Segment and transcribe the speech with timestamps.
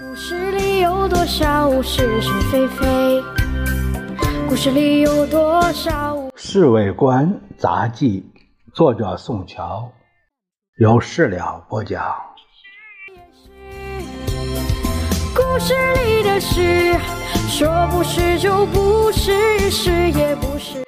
[0.00, 3.22] 故事里有多少是是非非？
[4.48, 6.16] 故事里有多少？
[6.34, 8.24] 《侍卫官杂记》，
[8.74, 9.92] 作者宋乔，
[10.78, 12.02] 由事了播讲。
[15.34, 15.74] 故事
[16.06, 16.94] 里的事，
[17.50, 20.82] 说不是就不是，是也不是。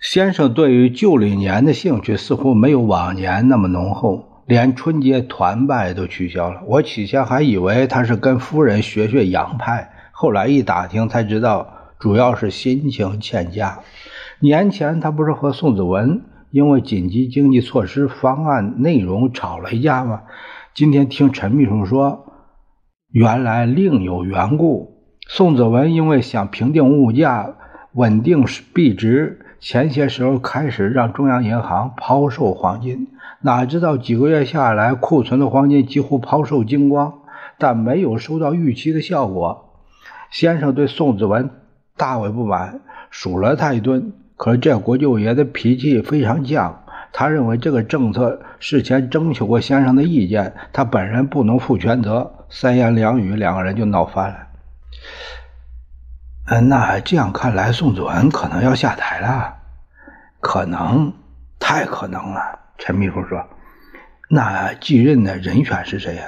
[0.00, 6.60] 先生对于旧历年的兴趣似乎没有往年那么浓厚，连春节团拜都取消了。
[6.66, 13.78] 我起先还以为他是跟夫人学学洋派，后来一打听才知道，主要是心情欠佳。
[14.40, 20.20] 年前他不是和宋子文因为紧急经济措施方案内容吵了一架吗？
[20.74, 22.26] 今天听陈秘书说，
[23.10, 24.98] 原来另有缘故。
[25.26, 27.56] 宋子文因为想平定物价、
[27.94, 29.46] 稳定币值。
[29.62, 33.06] 前些时候开始让中央银行抛售黄金，
[33.42, 37.20] 哪知道几个月下来，库存的黄金几乎抛售精光，
[37.58, 39.78] 但没有收到预期的效果。
[40.32, 41.48] 先生对宋子文
[41.96, 44.12] 大为不满，数了他一顿。
[44.36, 46.74] 可是这国舅爷的脾气非常犟，
[47.12, 52.32] 他认为这个政策事前征求过先生的意见，他本人不能负全责。
[52.50, 54.36] 三言两语，两个人就闹翻了。
[56.52, 59.54] 嗯，那这样看来，宋子文可能要下台了，
[60.38, 61.14] 可能，
[61.58, 62.58] 太可能了。
[62.76, 63.42] 陈秘书说
[64.28, 66.24] ：“那继任的人选是谁呀？”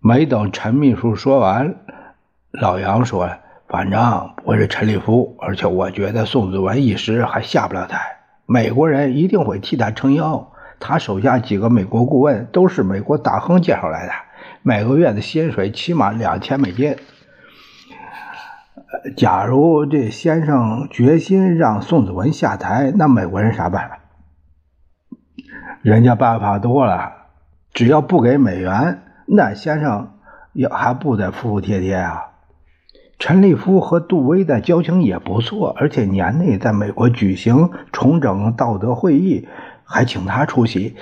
[0.00, 1.74] 没等陈秘书说完，
[2.50, 3.30] 老杨说
[3.66, 8.18] ：“反正不是陈立夫，而且我觉得宋子文一时还下不了台。
[8.44, 14.12] 美国人一定会替他撑腰，他手下几个美国顾问都是美国大亨介绍来的。”
[14.68, 16.94] 每个月的薪水起码两千美金。
[19.16, 24.00] 假如这先生决心让宋子文下台，那美国人啥办法？
[25.80, 27.12] 人家办法多了，
[27.72, 30.10] 只要不给美元，那先生
[30.52, 32.26] 也还不得服服帖帖啊？
[33.18, 39.48] 陈立夫和杜威的交情也不错，而且年内在美国举行重整道德会议。
[39.88, 40.96] 还请他出席，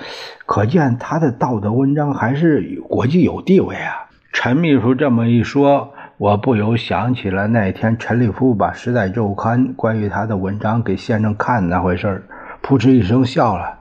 [0.45, 4.07] 可见他的道德文章还是国际有地位啊！
[4.31, 12.23] 陈秘书这么一说，我不由想起了那天陈立夫把《时代周刊》关于他的文章给先生看那回事儿，
[12.61, 13.79] 扑哧一声笑了。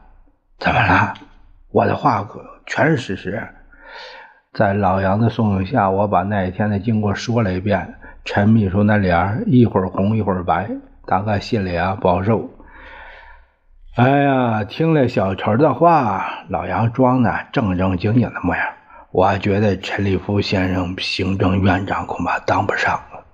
[0.59, 1.15] 怎么了？
[1.71, 3.47] 我的话可全是事实。
[4.53, 7.95] 在老杨的怂恿下，我把那一天的经过说了一遍。
[8.25, 10.69] 陈秘书那脸一会儿红一会儿白，
[11.07, 12.51] 大概心里啊不好受。
[13.97, 18.75] 哎呀，听了小陈的话，老杨装的正正经经的模样。
[19.11, 23.25] 我觉得陈立夫先生行政院长恐怕当不上了。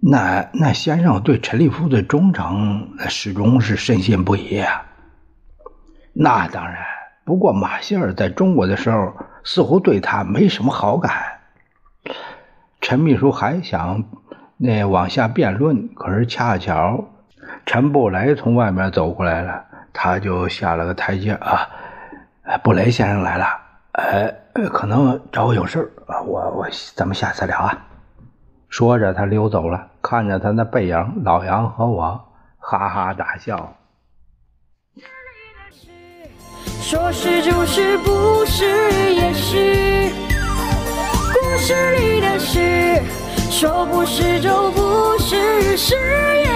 [0.00, 4.86] 那那先生对陈立夫的忠诚，始终是深信不疑啊。
[6.14, 6.78] 那当然，
[7.26, 9.12] 不过马歇尔在中国的时候，
[9.44, 11.12] 似乎对他没什么好感。
[12.80, 14.04] 陈秘书还想
[14.56, 17.10] 那往下辩论，可是恰巧。
[17.66, 21.68] 陈布雷从外面走过来了，他就下了个台阶啊。
[22.62, 23.46] 布雷先生来了，
[23.92, 26.22] 呃，可能找我有事啊。
[26.22, 27.76] 我我咱们下次聊啊。
[28.68, 29.88] 说着，他溜走了。
[30.00, 32.24] 看着他那背影，老杨和我
[32.58, 33.74] 哈哈大笑。
[36.80, 38.64] 说是就是，不是
[39.12, 40.12] 也是。
[41.34, 43.02] 故事里的事，
[43.50, 46.55] 说不是就不是，是也。